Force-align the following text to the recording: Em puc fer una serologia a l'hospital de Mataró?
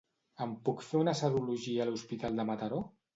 Em 0.45 0.53
puc 0.69 0.79
fer 0.85 1.01
una 1.03 1.13
serologia 1.19 1.83
a 1.85 1.87
l'hospital 1.91 2.41
de 2.41 2.47
Mataró? 2.51 2.81